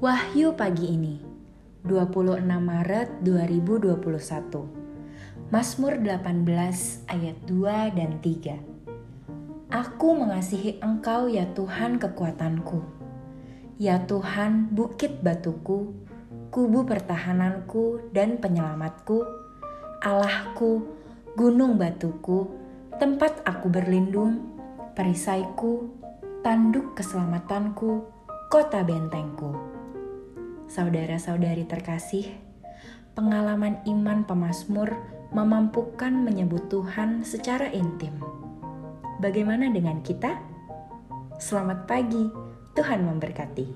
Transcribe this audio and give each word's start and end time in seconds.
Wahyu 0.00 0.56
pagi 0.56 0.96
ini, 0.96 1.20
26 1.84 2.40
Maret 2.40 3.20
2021. 3.20 4.00
Mazmur 5.52 6.00
18 6.00 7.04
ayat 7.04 7.36
2 7.44 7.92
dan 7.92 8.16
3. 8.24 9.68
Aku 9.68 10.16
mengasihi 10.16 10.80
Engkau 10.80 11.28
ya 11.28 11.44
Tuhan 11.52 12.00
kekuatanku. 12.00 12.80
Ya 13.76 14.00
Tuhan 14.08 14.72
bukit 14.72 15.20
batuku, 15.20 15.92
kubu 16.48 16.80
pertahananku 16.88 18.08
dan 18.16 18.40
penyelamatku, 18.40 19.20
Allahku, 20.00 20.96
gunung 21.36 21.76
batuku, 21.76 22.48
tempat 22.96 23.44
aku 23.44 23.68
berlindung, 23.68 24.48
perisaiku, 24.96 25.92
tanduk 26.40 26.96
keselamatanku, 26.96 28.08
kota 28.48 28.80
bentengku 28.80 29.79
saudara-saudari 30.70 31.66
terkasih, 31.66 32.30
pengalaman 33.18 33.82
iman 33.90 34.22
pemazmur 34.22 34.94
memampukan 35.34 36.14
menyebut 36.14 36.70
Tuhan 36.70 37.26
secara 37.26 37.74
intim. 37.74 38.14
Bagaimana 39.18 39.66
dengan 39.74 39.98
kita? 40.06 40.38
Selamat 41.42 41.90
pagi, 41.90 42.30
Tuhan 42.78 43.02
memberkati. 43.02 43.66